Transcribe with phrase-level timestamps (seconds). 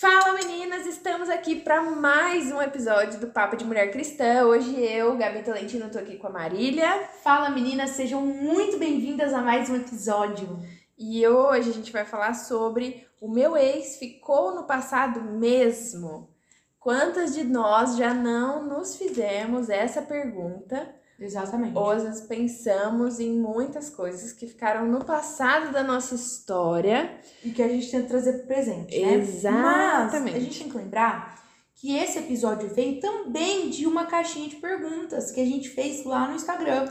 [0.00, 4.46] Fala meninas, estamos aqui para mais um episódio do Papo de Mulher Cristã.
[4.46, 7.06] Hoje eu, Gabi Tolentino, tô aqui com a Marília.
[7.22, 10.58] Fala meninas, sejam muito bem-vindas a mais um episódio.
[10.98, 16.30] E hoje a gente vai falar sobre o meu ex ficou no passado mesmo.
[16.78, 20.94] Quantas de nós já não nos fizemos essa pergunta?
[21.20, 21.76] Exatamente.
[21.76, 27.50] Ou às vezes pensamos em muitas coisas que ficaram no passado da nossa história e
[27.50, 29.14] que a gente tenta trazer pro presente, né?
[29.14, 30.32] Exatamente.
[30.32, 31.40] Mas a gente tem que lembrar
[31.74, 36.26] que esse episódio veio também de uma caixinha de perguntas que a gente fez lá
[36.26, 36.88] no Instagram.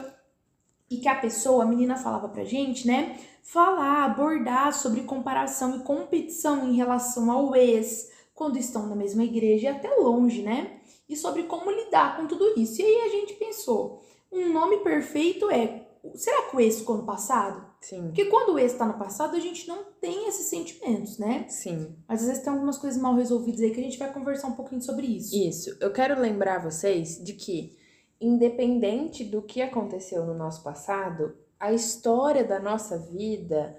[0.90, 3.20] E que a pessoa, a menina falava pra gente, né?
[3.44, 9.68] Falar, abordar sobre comparação e competição em relação ao ex, quando estão na mesma igreja
[9.68, 10.80] e até longe, né?
[11.08, 12.82] E sobre como lidar com tudo isso.
[12.82, 15.88] E aí a gente pensou, um nome perfeito é.
[16.16, 17.68] Será que o ex ficou no passado?
[17.82, 18.04] Sim.
[18.08, 21.46] Porque quando o ex tá no passado, a gente não tem esses sentimentos, né?
[21.50, 21.96] Sim.
[22.08, 24.56] Mas às vezes tem algumas coisas mal resolvidas aí que a gente vai conversar um
[24.56, 25.36] pouquinho sobre isso.
[25.36, 25.78] Isso.
[25.80, 27.78] Eu quero lembrar vocês de que,
[28.20, 33.76] independente do que aconteceu no nosso passado, a história da nossa vida,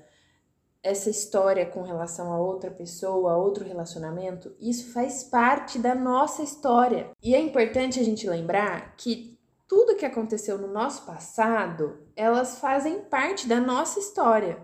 [0.82, 6.42] essa história com relação a outra pessoa, a outro relacionamento, isso faz parte da nossa
[6.42, 7.10] história.
[7.22, 9.29] E é importante a gente lembrar que
[9.70, 14.58] tudo que aconteceu no nosso passado, elas fazem parte da nossa história.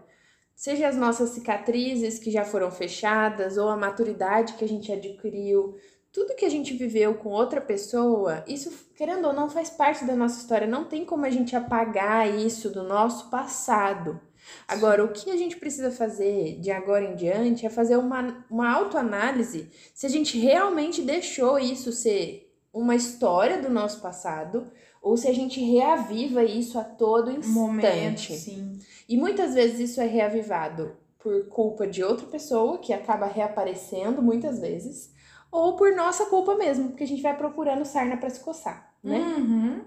[0.52, 5.76] Seja as nossas cicatrizes que já foram fechadas ou a maturidade que a gente adquiriu,
[6.10, 10.16] tudo que a gente viveu com outra pessoa, isso, querendo ou não, faz parte da
[10.16, 10.66] nossa história.
[10.66, 14.20] Não tem como a gente apagar isso do nosso passado.
[14.66, 18.72] Agora, o que a gente precisa fazer de agora em diante é fazer uma, uma
[18.72, 22.42] autoanálise se a gente realmente deixou isso ser
[22.76, 24.70] uma história do nosso passado
[25.06, 27.52] ou se a gente reaviva isso a todo instante.
[27.52, 28.76] Momento, sim.
[29.08, 34.58] E muitas vezes isso é reavivado por culpa de outra pessoa que acaba reaparecendo muitas
[34.58, 35.14] vezes,
[35.48, 39.20] ou por nossa culpa mesmo, porque a gente vai procurando sarna para se coçar, né?
[39.38, 39.84] Uhum.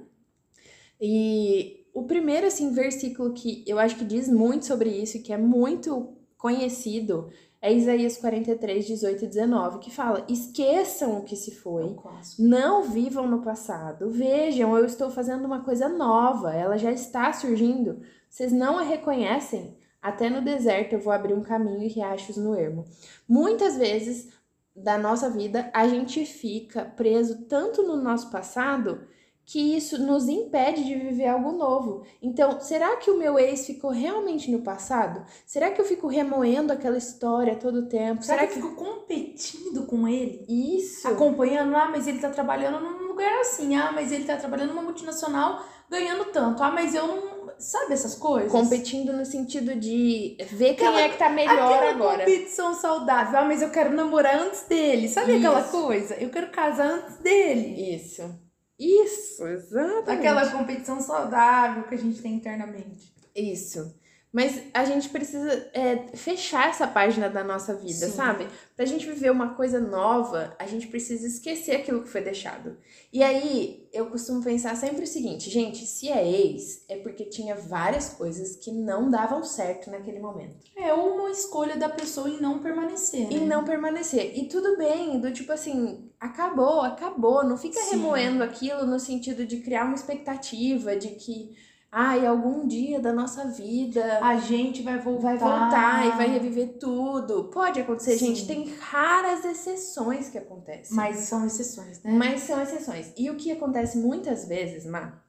[1.01, 5.33] E o primeiro assim versículo que eu acho que diz muito sobre isso e que
[5.33, 7.29] é muito conhecido
[7.61, 11.95] é Isaías 43, 18 e 19, que fala: Esqueçam o que se foi,
[12.37, 14.09] não vivam no passado.
[14.09, 18.01] Vejam, eu estou fazendo uma coisa nova, ela já está surgindo.
[18.29, 19.77] Vocês não a reconhecem?
[20.01, 22.85] Até no deserto eu vou abrir um caminho e riachos no ermo.
[23.27, 24.29] Muitas vezes
[24.73, 29.01] da nossa vida a gente fica preso tanto no nosso passado
[29.49, 32.03] que isso nos impede de viver algo novo.
[32.21, 35.25] Então, será que o meu ex ficou realmente no passado?
[35.43, 38.21] Será que eu fico remoendo aquela história todo o tempo?
[38.21, 40.45] Será, será que, que eu fico competindo com ele?
[40.47, 41.07] Isso.
[41.07, 44.83] Acompanhando, ah, mas ele tá trabalhando num lugar assim, ah, mas ele tá trabalhando numa
[44.83, 47.39] multinacional ganhando tanto, ah, mas eu não.
[47.57, 48.49] Sabe essas coisas?
[48.49, 52.19] Competindo no sentido de ver quem aquela, é que tá melhor agora.
[52.19, 53.37] competição saudável.
[53.37, 55.09] Ah, mas eu quero namorar antes dele.
[55.09, 55.45] Sabe Isso.
[55.45, 56.15] aquela coisa?
[56.15, 57.95] Eu quero casar antes dele.
[57.95, 58.48] Isso.
[58.79, 60.09] Isso, exatamente.
[60.09, 63.13] Aquela competição saudável que a gente tem internamente.
[63.35, 63.93] Isso.
[64.31, 68.11] Mas a gente precisa é, fechar essa página da nossa vida, Sim.
[68.11, 68.47] sabe?
[68.75, 72.77] Pra gente viver uma coisa nova, a gente precisa esquecer aquilo que foi deixado.
[73.11, 77.55] E aí, eu costumo pensar sempre o seguinte, gente, se é ex, é porque tinha
[77.55, 80.57] várias coisas que não davam certo naquele momento.
[80.77, 83.21] É uma escolha da pessoa em não permanecer.
[83.21, 83.33] Né?
[83.33, 84.37] Em não permanecer.
[84.37, 87.43] E tudo bem, do tipo assim, acabou, acabou.
[87.43, 87.95] Não fica Sim.
[87.95, 91.57] remoendo aquilo no sentido de criar uma expectativa de que
[91.91, 96.77] ai, algum dia da nossa vida a gente vai voltar, vai voltar e vai reviver
[96.79, 97.45] tudo.
[97.45, 98.35] Pode acontecer, Sim.
[98.35, 100.95] gente, tem raras exceções que acontecem.
[100.95, 102.11] Mas são exceções, né?
[102.11, 103.11] Mas são exceções.
[103.17, 105.21] E o que acontece muitas vezes, Má,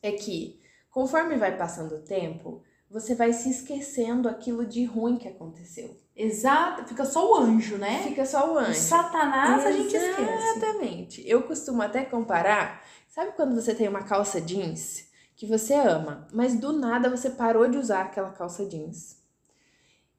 [0.00, 0.60] é que
[0.90, 5.96] conforme vai passando o tempo, você vai se esquecendo aquilo de ruim que aconteceu.
[6.14, 8.02] Exato, fica só o anjo, né?
[8.04, 8.72] Fica só o anjo.
[8.72, 10.58] O Satanás a gente esquece.
[10.58, 11.28] Exatamente.
[11.28, 16.58] Eu costumo até comparar, sabe quando você tem uma calça jeans que você ama, mas
[16.58, 19.20] do nada você parou de usar aquela calça jeans.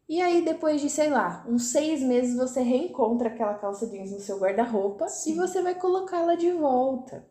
[0.08, 4.20] E aí, depois de, sei lá, uns seis meses, você reencontra aquela calça jeans no
[4.20, 7.26] seu guarda-roupa e você vai colocá-la de volta.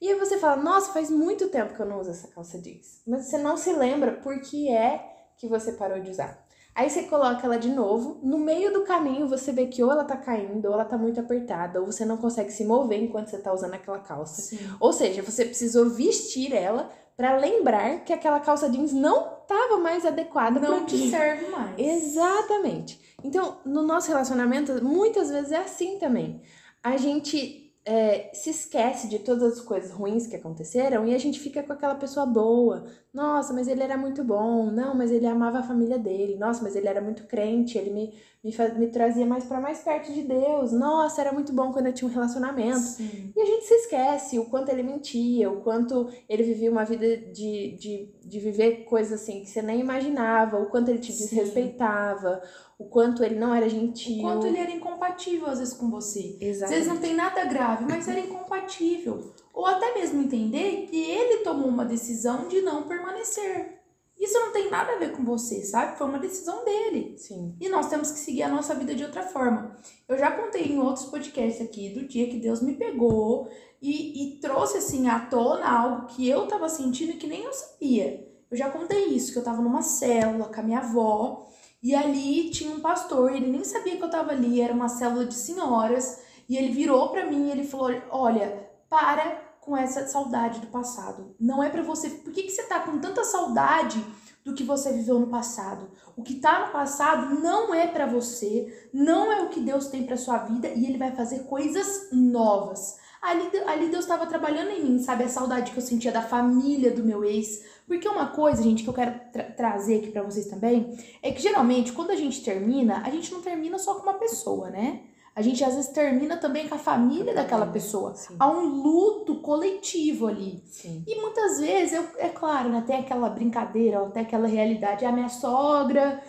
[0.00, 3.02] E aí você fala, nossa, faz muito tempo que eu não uso essa calça jeans.
[3.06, 6.47] Mas você não se lembra por que é que você parou de usar.
[6.78, 10.04] Aí você coloca ela de novo, no meio do caminho você vê que ou ela
[10.04, 13.38] tá caindo, ou ela tá muito apertada, ou você não consegue se mover enquanto você
[13.38, 14.42] tá usando aquela calça.
[14.42, 14.60] Sim.
[14.78, 20.06] Ou seja, você precisou vestir ela para lembrar que aquela calça jeans não estava mais
[20.06, 21.76] adequada não te serve mais.
[21.76, 23.16] Exatamente.
[23.24, 26.40] Então, no nosso relacionamento, muitas vezes é assim também.
[26.80, 31.40] A gente é, se esquece de todas as coisas ruins que aconteceram e a gente
[31.40, 32.84] fica com aquela pessoa boa.
[33.14, 34.70] Nossa, mas ele era muito bom.
[34.70, 36.36] Não, mas ele amava a família dele.
[36.36, 37.78] Nossa, mas ele era muito crente.
[37.78, 38.12] Ele me
[38.42, 40.72] me, faz, me trazia mais para mais perto de Deus.
[40.72, 42.78] Nossa, era muito bom quando eu tinha um relacionamento.
[42.78, 43.32] Sim.
[43.36, 47.16] E a gente se esquece o quanto ele mentia, o quanto ele vivia uma vida
[47.16, 51.24] de, de, de viver coisas assim que você nem imaginava, o quanto ele te Sim.
[51.24, 52.40] desrespeitava,
[52.78, 54.18] o quanto ele não era gentil.
[54.18, 56.36] O quanto ele era incompatível às vezes com você.
[56.36, 56.72] Às Exato.
[56.72, 59.34] vezes não tem nada grave, mas era incompatível.
[59.52, 63.78] Ou até mesmo entender que ele tomou uma decisão de não permanecer.
[64.16, 65.96] Isso não tem nada a ver com você, sabe?
[65.96, 67.16] Foi uma decisão dele.
[67.18, 67.56] Sim.
[67.60, 69.76] E nós temos que seguir a nossa vida de outra forma.
[70.08, 73.48] Eu já contei em outros podcasts aqui do dia que Deus me pegou
[73.80, 78.26] e, e trouxe assim à tona algo que eu tava sentindo que nem eu sabia.
[78.50, 81.48] Eu já contei isso, que eu tava numa célula com a minha avó
[81.82, 85.24] e ali tinha um pastor, ele nem sabia que eu tava ali, era uma célula
[85.24, 90.60] de senhoras, e ele virou pra mim e ele falou: "Olha, para com essa saudade
[90.60, 91.36] do passado.
[91.38, 92.08] Não é pra você.
[92.08, 94.02] Por que, que você tá com tanta saudade
[94.42, 95.90] do que você viveu no passado?
[96.16, 100.04] O que tá no passado não é pra você, não é o que Deus tem
[100.06, 102.96] pra sua vida e ele vai fazer coisas novas.
[103.20, 105.24] Ali, ali Deus estava trabalhando em mim, sabe?
[105.24, 107.64] A saudade que eu sentia da família do meu ex.
[107.86, 111.42] Porque uma coisa, gente, que eu quero tra trazer aqui pra vocês também, é que
[111.42, 115.00] geralmente quando a gente termina, a gente não termina só com uma pessoa, né?
[115.34, 118.12] A gente às vezes termina também com a família daquela pessoa.
[118.14, 118.34] Sim.
[118.40, 120.62] Há um luto coletivo ali.
[120.66, 121.04] Sim.
[121.06, 125.04] E muitas vezes, eu, é claro, né, tem aquela brincadeira, até aquela realidade.
[125.04, 126.20] A minha sogra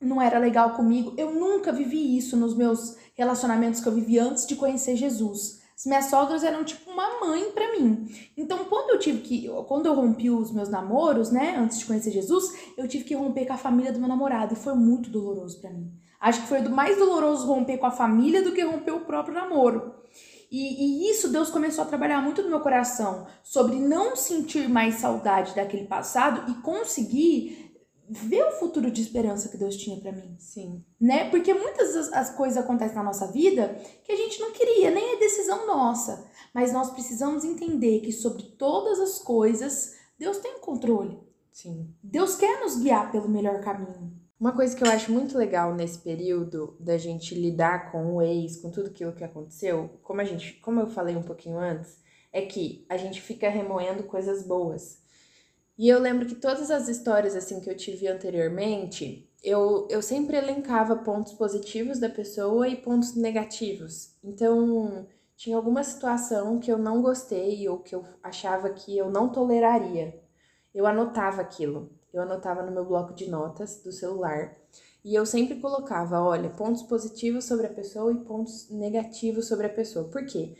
[0.00, 1.14] não era legal comigo.
[1.16, 5.62] Eu nunca vivi isso nos meus relacionamentos que eu vivi antes de conhecer Jesus.
[5.76, 8.08] As minhas sogras eram tipo uma mãe pra mim.
[8.36, 9.48] Então, quando eu tive que.
[9.66, 13.46] Quando eu rompi os meus namoros, né, antes de conhecer Jesus, eu tive que romper
[13.46, 14.54] com a família do meu namorado.
[14.54, 15.92] E foi muito doloroso pra mim.
[16.20, 19.94] Acho que foi mais doloroso romper com a família do que romper o próprio namoro.
[20.50, 24.94] E, e, isso Deus começou a trabalhar muito no meu coração sobre não sentir mais
[24.94, 27.63] saudade daquele passado e conseguir
[28.14, 30.84] ver o futuro de esperança que Deus tinha para mim, Sim.
[31.00, 31.28] né?
[31.30, 35.14] Porque muitas as, as coisas acontecem na nossa vida que a gente não queria, nem
[35.14, 36.24] é decisão nossa,
[36.54, 41.18] mas nós precisamos entender que sobre todas as coisas Deus tem o controle.
[41.52, 41.92] Sim.
[42.02, 44.12] Deus quer nos guiar pelo melhor caminho.
[44.38, 48.56] Uma coisa que eu acho muito legal nesse período da gente lidar com o ex,
[48.56, 51.98] com tudo aquilo que aconteceu, como a gente, como eu falei um pouquinho antes,
[52.32, 55.03] é que a gente fica remoendo coisas boas.
[55.76, 60.36] E eu lembro que todas as histórias assim que eu tive anteriormente, eu, eu sempre
[60.36, 64.14] elencava pontos positivos da pessoa e pontos negativos.
[64.22, 65.06] Então,
[65.36, 70.18] tinha alguma situação que eu não gostei ou que eu achava que eu não toleraria.
[70.72, 71.90] Eu anotava aquilo.
[72.12, 74.54] Eu anotava no meu bloco de notas do celular.
[75.04, 79.70] E eu sempre colocava, olha, pontos positivos sobre a pessoa e pontos negativos sobre a
[79.70, 80.08] pessoa.
[80.08, 80.56] Por quê?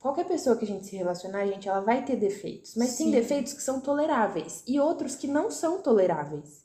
[0.00, 2.74] Qualquer pessoa que a gente se relacionar, gente, ela vai ter defeitos.
[2.74, 3.04] Mas Sim.
[3.04, 6.64] tem defeitos que são toleráveis e outros que não são toleráveis.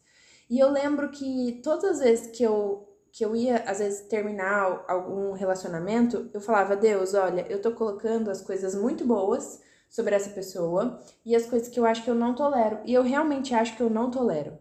[0.49, 4.85] E eu lembro que todas as vezes que eu, que eu ia, às vezes, terminar
[4.87, 9.59] algum relacionamento, eu falava, Deus, olha, eu tô colocando as coisas muito boas
[9.89, 12.79] sobre essa pessoa e as coisas que eu acho que eu não tolero.
[12.85, 14.57] E eu realmente acho que eu não tolero.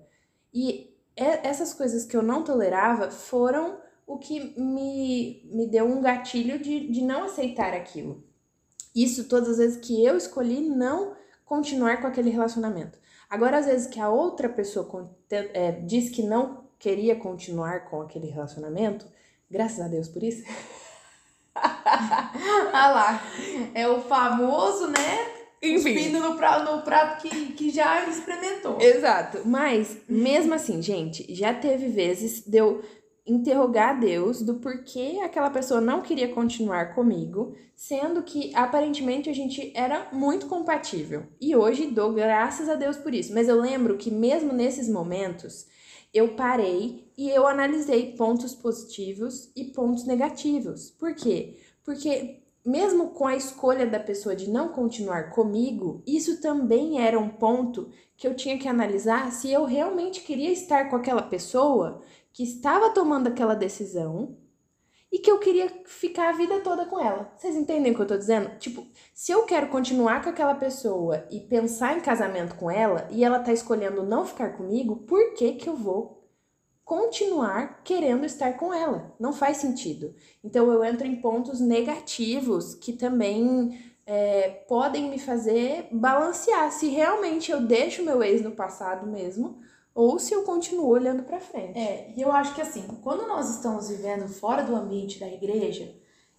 [0.52, 6.58] E essas coisas que eu não tolerava foram o que me, me deu um gatilho
[6.58, 8.33] de, de não aceitar aquilo.
[8.94, 12.98] Isso todas as vezes que eu escolhi não continuar com aquele relacionamento.
[13.28, 18.28] Agora, às vezes que a outra pessoa é, diz que não queria continuar com aquele
[18.28, 19.06] relacionamento,
[19.50, 20.44] graças a Deus por isso.
[21.54, 23.22] ah lá,
[23.74, 25.34] é o famoso, né?
[25.60, 28.78] Cuspindo no prato, no prato que, que já experimentou.
[28.80, 29.42] Exato.
[29.46, 32.82] Mas, mesmo assim, gente, já teve vezes de eu
[33.26, 39.72] interrogar Deus do porquê aquela pessoa não queria continuar comigo, sendo que aparentemente a gente
[39.74, 41.24] era muito compatível.
[41.40, 43.32] E hoje dou graças a Deus por isso.
[43.32, 45.66] Mas eu lembro que mesmo nesses momentos,
[46.12, 50.90] eu parei e eu analisei pontos positivos e pontos negativos.
[50.90, 51.56] Por quê?
[51.82, 57.28] Porque mesmo com a escolha da pessoa de não continuar comigo, isso também era um
[57.28, 62.00] ponto que eu tinha que analisar se eu realmente queria estar com aquela pessoa
[62.34, 64.36] que estava tomando aquela decisão
[65.10, 67.32] e que eu queria ficar a vida toda com ela.
[67.36, 68.58] Vocês entendem o que eu tô dizendo?
[68.58, 73.22] Tipo, se eu quero continuar com aquela pessoa e pensar em casamento com ela e
[73.24, 76.28] ela tá escolhendo não ficar comigo, por que que eu vou
[76.84, 79.14] continuar querendo estar com ela?
[79.20, 80.12] Não faz sentido.
[80.42, 87.52] Então eu entro em pontos negativos que também é, podem me fazer balancear se realmente
[87.52, 89.62] eu deixo meu ex no passado mesmo
[89.94, 91.78] ou se eu continuo olhando para frente.
[91.78, 95.94] É, e eu acho que assim, quando nós estamos vivendo fora do ambiente da igreja,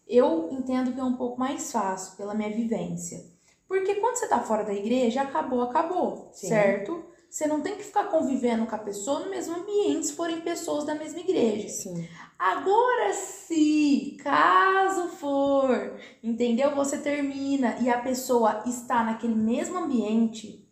[0.08, 3.24] eu entendo que é um pouco mais fácil pela minha vivência.
[3.68, 6.50] Porque quando você tá fora da igreja, acabou, acabou, Sim.
[6.50, 7.04] certo?
[7.30, 10.86] Você não tem que ficar convivendo com a pessoa no mesmo ambiente se forem pessoas
[10.86, 11.68] da mesma igreja.
[11.68, 12.08] Sim.
[12.38, 16.74] Agora, se caso for, entendeu?
[16.76, 20.66] Você termina e a pessoa está naquele mesmo ambiente,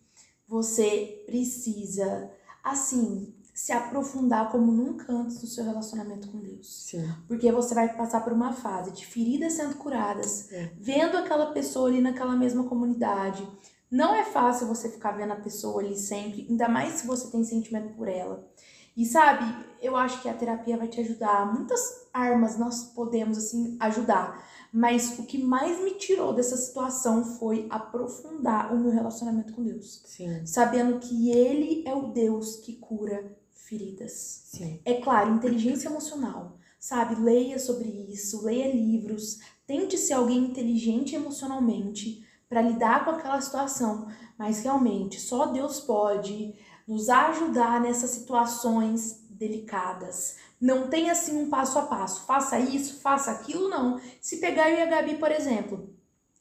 [0.47, 2.31] você precisa,
[2.63, 6.85] assim, se aprofundar como nunca antes no seu relacionamento com Deus.
[6.89, 7.07] Sim.
[7.27, 10.71] Porque você vai passar por uma fase de feridas sendo curadas, É.
[10.77, 13.47] vendo aquela pessoa ali naquela mesma comunidade.
[13.91, 17.43] Não é fácil você ficar vendo a pessoa ali sempre, ainda mais se você tem
[17.43, 18.47] sentimento por ela.
[18.95, 19.43] E sabe,
[19.81, 21.51] eu acho que a terapia vai te ajudar.
[21.53, 27.67] Muitas armas nós podemos assim ajudar, mas o que mais me tirou dessa situação foi
[27.69, 30.45] aprofundar o meu relacionamento com Deus, Sim.
[30.45, 34.43] sabendo que ele é o Deus que cura feridas.
[34.45, 34.79] Sim.
[34.85, 36.57] É claro, inteligência emocional.
[36.79, 43.39] Sabe, leia sobre isso, leia livros, tente ser alguém inteligente emocionalmente para lidar com aquela
[43.39, 44.07] situação,
[44.37, 46.53] mas realmente só Deus pode
[46.87, 50.37] nos ajudar nessas situações delicadas.
[50.59, 53.99] Não tem assim um passo a passo, faça isso, faça aquilo, não.
[54.21, 55.89] Se pegar eu e a Gabi, por exemplo,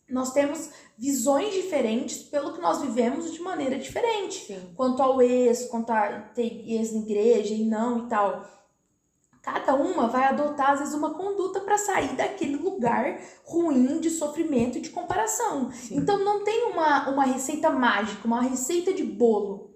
[0.08, 4.72] nós temos visões diferentes pelo que nós vivemos de maneira diferente Sim.
[4.76, 8.46] quanto ao ex, quanto a ter ex na igreja e não e tal.
[9.42, 14.78] Cada uma vai adotar, às vezes, uma conduta para sair daquele lugar ruim de sofrimento
[14.78, 15.72] e de comparação.
[15.72, 15.96] Sim.
[15.96, 19.71] Então, não tem uma, uma receita mágica, uma receita de bolo.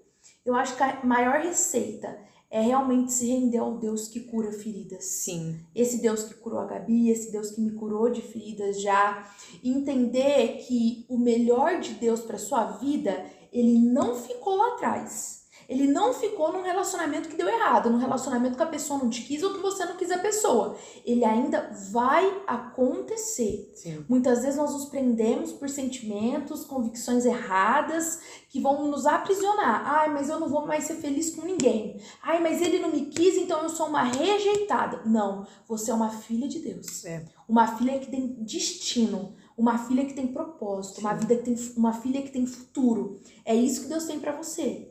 [0.47, 2.17] Eu acho que a maior receita
[2.49, 5.59] é realmente se render ao Deus que cura feridas Sim.
[5.75, 9.29] esse Deus que curou a Gabi, esse Deus que me curou de feridas já,
[9.61, 15.36] entender que o melhor de Deus para sua vida, ele não ficou lá atrás.
[15.67, 19.21] Ele não ficou num relacionamento que deu errado, num relacionamento que a pessoa não te
[19.23, 20.77] quis ou que você não quis a pessoa.
[21.05, 23.71] Ele ainda vai acontecer.
[23.75, 24.05] Sim.
[24.07, 29.83] Muitas vezes nós nos prendemos por sentimentos, convicções erradas que vão nos aprisionar.
[29.85, 32.01] Ai, mas eu não vou mais ser feliz com ninguém.
[32.23, 35.01] Ai, mas ele não me quis, então eu sou uma rejeitada.
[35.05, 37.03] Não, você é uma filha de Deus.
[37.05, 37.25] É.
[37.47, 41.19] Uma filha que tem destino, uma filha que tem propósito, uma Sim.
[41.21, 43.19] vida que tem uma filha que tem futuro.
[43.43, 44.86] É isso que Deus tem para você.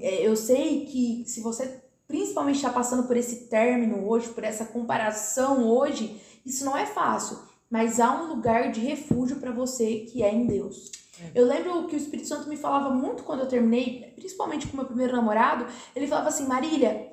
[0.00, 4.64] É, Eu sei que se você principalmente está passando por esse término hoje, por essa
[4.64, 7.38] comparação hoje, isso não é fácil,
[7.68, 10.92] mas há um lugar de refúgio para você que é em Deus.
[11.20, 11.40] É.
[11.40, 14.76] Eu lembro que o Espírito Santo me falava muito quando eu terminei, principalmente com o
[14.76, 17.12] meu primeiro namorado, ele falava assim, Marília,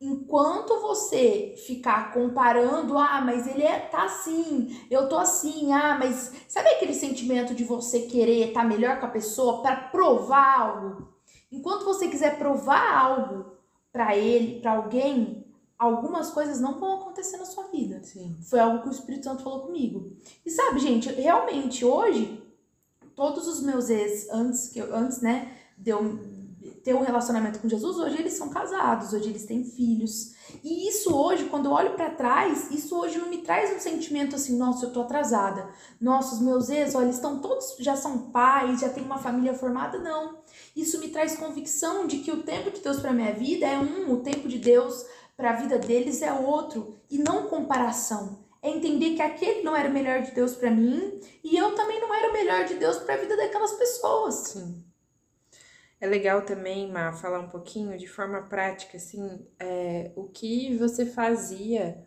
[0.00, 6.32] enquanto você ficar comparando, ah, mas ele é, tá assim, eu tô assim, ah, mas
[6.48, 11.09] sabe aquele sentimento de você querer estar melhor com a pessoa para provar algo?
[11.50, 13.52] Enquanto você quiser provar algo
[13.92, 15.44] para ele, para alguém,
[15.78, 18.02] algumas coisas não vão acontecer na sua vida.
[18.02, 18.36] Sim.
[18.42, 20.12] Foi algo que o Espírito Santo falou comigo.
[20.44, 22.40] E sabe, gente, realmente hoje
[23.16, 26.18] todos os meus ex antes que eu, antes, né, de eu
[26.82, 30.34] ter um relacionamento com Jesus, hoje eles são casados, hoje eles têm filhos.
[30.62, 34.36] E isso hoje, quando eu olho para trás, isso hoje não me traz um sentimento
[34.36, 35.68] assim, nossa, eu tô atrasada.
[36.00, 39.98] Nossa, os meus ex, olha, estão todos, já são pais, já tem uma família formada,
[39.98, 40.38] não.
[40.76, 44.12] Isso me traz convicção de que o tempo de Deus para minha vida é um,
[44.12, 45.04] o tempo de Deus
[45.36, 48.40] para a vida deles é outro, e não comparação.
[48.62, 51.98] É entender que aquele não era o melhor de Deus para mim e eu também
[51.98, 54.34] não era o melhor de Deus para a vida daquelas pessoas.
[54.34, 54.89] Sim.
[56.00, 61.04] É legal também, Má, falar um pouquinho de forma prática, assim, é, o que você
[61.04, 62.06] fazia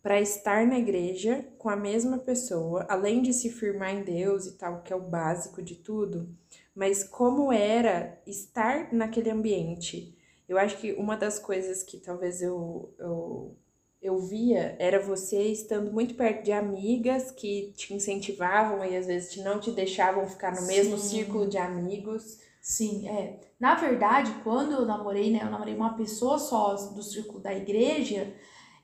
[0.00, 4.52] para estar na igreja com a mesma pessoa, além de se firmar em Deus e
[4.58, 6.28] tal, que é o básico de tudo,
[6.74, 10.16] mas como era estar naquele ambiente.
[10.48, 13.56] Eu acho que uma das coisas que talvez eu, eu,
[14.00, 19.36] eu via era você estando muito perto de amigas que te incentivavam e às vezes
[19.36, 21.08] não te deixavam ficar no mesmo Sim.
[21.08, 22.38] círculo de amigos.
[22.62, 23.40] Sim, é.
[23.58, 28.32] Na verdade, quando eu namorei, né, eu namorei uma pessoa só do círculo da igreja,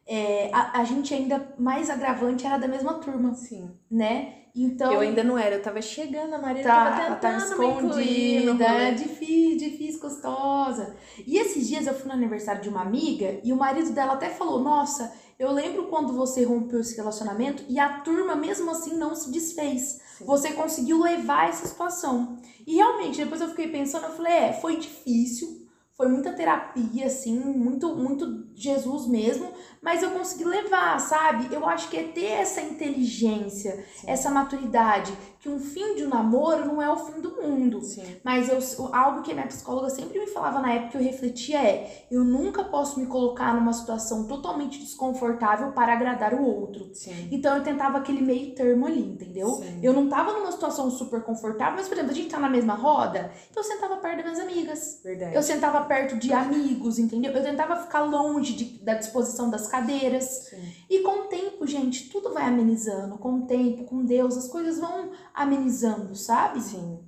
[0.04, 3.70] é, a, a gente ainda mais agravante era da mesma turma, Sim.
[3.88, 4.34] né?
[4.54, 4.92] Então.
[4.92, 8.90] eu ainda não era, eu tava chegando, a Maria Tá, tava tentando tá escondida, é
[8.90, 10.96] difícil, difícil, gostosa.
[11.24, 14.30] E esses dias eu fui no aniversário de uma amiga e o marido dela até
[14.30, 19.14] falou: Nossa, eu lembro quando você rompeu esse relacionamento e a turma mesmo assim não
[19.14, 20.00] se desfez.
[20.18, 20.26] Sim.
[20.26, 22.38] Você conseguiu levar essa situação.
[22.66, 27.36] E realmente, depois eu fiquei pensando, eu falei: É, foi difícil, foi muita terapia, assim,
[27.40, 31.52] muito, muito Jesus mesmo, mas eu consegui levar, sabe?
[31.52, 34.06] Eu acho que é ter essa inteligência, Sim.
[34.08, 37.80] essa maturidade, que um fim de um namoro não é o fim do mundo.
[37.82, 38.16] Sim.
[38.24, 38.58] Mas eu,
[38.92, 42.24] algo que a minha psicóloga sempre me falava na época que eu refletia é: eu
[42.24, 46.90] nunca posso me colocar numa situação totalmente desconfortável para agradar o outro.
[46.94, 47.28] Sim.
[47.30, 49.48] Então eu tentava aquele meio termo ali, entendeu?
[49.50, 49.80] Sim.
[49.82, 52.74] Eu não tava numa situação super confortável, mas, por exemplo, a gente tá na mesma
[52.74, 55.00] roda, então eu sentava perto das minhas amigas.
[55.04, 55.34] Verdade.
[55.34, 57.32] Eu sentava perto de amigos, entendeu?
[57.32, 60.50] Eu tentava ficar longe de- da disposição das cadeiras.
[60.90, 63.18] E com o tempo, gente, tudo vai amenizando.
[63.18, 65.10] Com o tempo, com Deus, as coisas vão
[65.42, 66.60] amenizando, sabe?
[66.60, 67.04] Sim.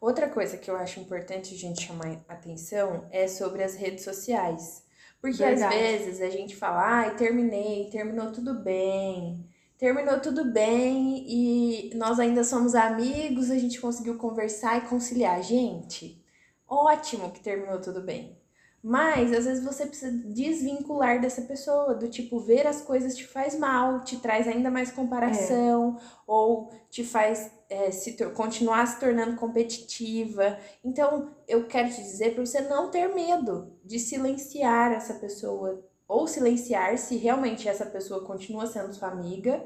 [0.00, 4.84] Outra coisa que eu acho importante a gente chamar atenção é sobre as redes sociais.
[5.20, 5.74] Porque Verdade.
[5.74, 9.44] às vezes a gente fala, ai, terminei, terminou tudo bem.
[9.76, 15.42] Terminou tudo bem e nós ainda somos amigos, a gente conseguiu conversar e conciliar.
[15.42, 16.22] Gente,
[16.68, 18.36] ótimo que terminou tudo bem.
[18.82, 23.58] Mas às vezes você precisa desvincular dessa pessoa, do tipo, ver as coisas te faz
[23.58, 30.58] mal, te traz ainda mais comparação, ou te faz é, se continuar se tornando competitiva.
[30.84, 36.26] Então, eu quero te dizer para você não ter medo de silenciar essa pessoa, ou
[36.26, 39.64] silenciar se realmente essa pessoa continua sendo sua amiga,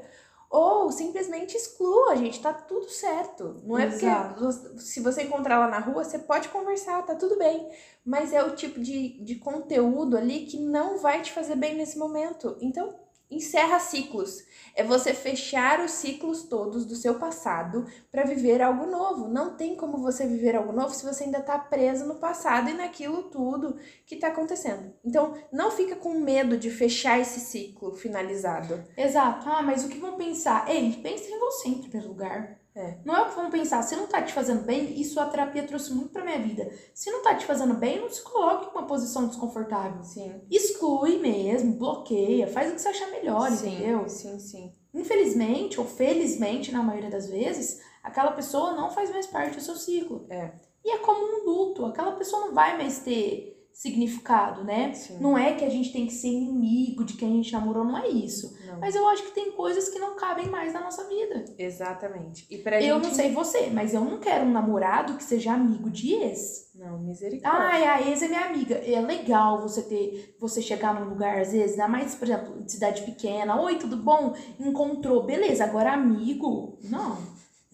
[0.53, 3.59] ou simplesmente exclua, gente, tá tudo certo.
[3.63, 4.35] Não é Exato.
[4.35, 7.71] porque se você encontrar ela na rua, você pode conversar, tá tudo bem.
[8.05, 11.97] Mas é o tipo de, de conteúdo ali que não vai te fazer bem nesse
[11.97, 12.55] momento.
[12.61, 12.93] Então,
[13.35, 14.43] encerra ciclos.
[14.75, 19.27] É você fechar os ciclos todos do seu passado para viver algo novo.
[19.27, 22.73] Não tem como você viver algo novo se você ainda tá preso no passado e
[22.73, 24.93] naquilo tudo que tá acontecendo.
[25.05, 28.83] Então, não fica com medo de fechar esse ciclo finalizado.
[28.97, 29.47] Exato.
[29.47, 30.67] Ah, mas o que vão pensar?
[30.69, 32.62] Ei, pensa em você em primeiro lugar.
[32.75, 32.97] É.
[33.05, 33.81] Não é o que vão pensar.
[33.83, 36.71] Se não tá te fazendo bem, isso a terapia trouxe muito pra minha vida.
[36.93, 40.03] Se não tá te fazendo bem, não se coloque em uma posição desconfortável.
[40.03, 40.41] Sim.
[40.49, 44.09] Exclui mesmo, bloqueia, faz o que você achar melhor, sim, entendeu?
[44.09, 44.73] sim, sim.
[44.93, 49.75] Infelizmente, ou felizmente, na maioria das vezes, aquela pessoa não faz mais parte do seu
[49.75, 50.25] ciclo.
[50.29, 50.51] É.
[50.83, 54.93] E é como um luto, aquela pessoa não vai mais ter significado, né?
[54.93, 55.17] Sim.
[55.19, 57.97] Não é que a gente tem que ser inimigo de quem a gente namorou, não
[57.97, 58.55] é isso.
[58.67, 58.79] Não.
[58.79, 61.43] Mas eu acho que tem coisas que não cabem mais na nossa vida.
[61.57, 62.45] Exatamente.
[62.49, 63.07] E pra eu gente...
[63.07, 66.71] não sei você, mas eu não quero um namorado que seja amigo de ex.
[66.75, 67.59] Não, misericórdia.
[67.59, 68.75] Ai, a ex é minha amiga.
[68.75, 72.71] É legal você ter, você chegar num lugar, às vezes, ainda mais, por exemplo, de
[72.71, 73.59] cidade pequena.
[73.61, 74.33] Oi, tudo bom?
[74.59, 75.63] Encontrou, beleza.
[75.63, 77.17] Agora, amigo, não.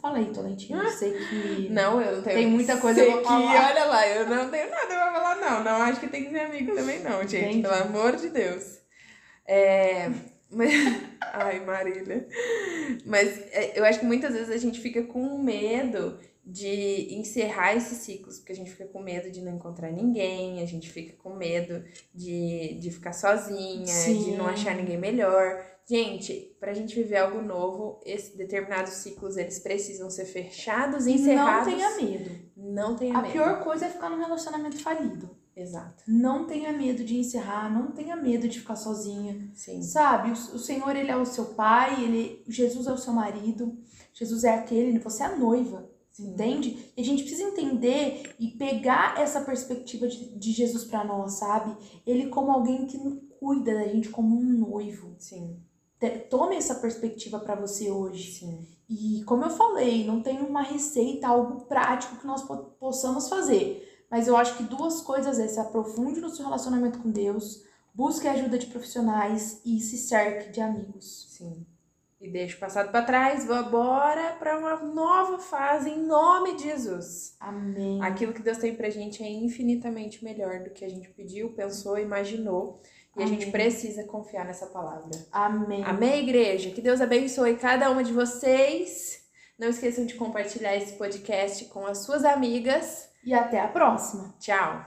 [0.01, 0.82] Fala aí, Tolentinho.
[0.82, 1.69] Eu sei que.
[1.69, 2.36] Não, eu não tenho.
[2.38, 3.69] Tem muita coisa Sei que, falar.
[3.69, 5.63] olha lá, eu não tenho nada pra falar, não.
[5.63, 7.36] Não acho que tem que ser amigo também, não, gente.
[7.38, 7.62] Entendi.
[7.62, 8.80] Pelo amor de Deus.
[9.45, 10.10] É.
[11.34, 12.28] Ai, Marília.
[13.06, 18.00] Mas é, eu acho que muitas vezes a gente fica com medo de encerrar esses
[18.00, 21.36] ciclos, porque a gente fica com medo de não encontrar ninguém, a gente fica com
[21.36, 24.38] medo de, de ficar sozinha, de Sim.
[24.38, 25.63] não achar ninguém melhor.
[25.89, 31.15] Gente, pra gente viver algo novo, esses determinados ciclos eles precisam ser fechados e Não
[31.15, 31.73] encerrados.
[31.73, 32.32] tenha medo.
[32.56, 33.32] Não tenha A medo.
[33.34, 35.36] pior coisa é ficar num relacionamento falido.
[35.56, 36.04] Exato.
[36.08, 39.49] Não tenha medo de encerrar, não tenha medo de ficar sozinha.
[39.56, 39.82] Sim.
[39.82, 43.75] Sabe, o, o Senhor, ele é o seu pai, ele, Jesus é o seu marido,
[44.13, 46.34] Jesus é aquele, você é a noiva, Sim.
[46.34, 46.91] entende?
[46.95, 51.75] E a gente precisa entender e pegar essa perspectiva de, de Jesus pra nós, sabe?
[52.06, 52.97] Ele como alguém que
[53.39, 55.15] cuida da gente como um noivo.
[55.17, 55.58] Sim.
[56.30, 58.32] Tome essa perspectiva pra você hoje.
[58.40, 58.68] Sim.
[58.90, 63.86] E como eu falei, não tem uma receita, algo prático que nós po- possamos fazer.
[64.10, 68.28] Mas eu acho que duas coisas é se aprofunde no seu relacionamento com Deus, busque
[68.28, 71.28] ajuda de profissionais e se cerque de amigos.
[71.38, 71.66] Sim.
[72.20, 76.64] E deixa o passado pra trás, vamos bora pra uma nova fase em nome de
[76.64, 77.36] Jesus.
[77.40, 78.02] Amém.
[78.02, 81.98] Aquilo que Deus tem pra gente é infinitamente melhor do que a gente pediu, pensou,
[81.98, 82.82] imaginou.
[83.17, 83.52] E a gente Amém.
[83.52, 85.10] precisa confiar nessa palavra.
[85.32, 85.84] Amém.
[85.84, 86.72] Amém, igreja?
[86.72, 89.24] Que Deus abençoe cada uma de vocês.
[89.58, 93.10] Não esqueçam de compartilhar esse podcast com as suas amigas.
[93.26, 94.34] E até a próxima.
[94.39, 94.86] Tchau!